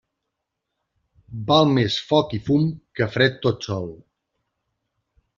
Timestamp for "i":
2.37-2.39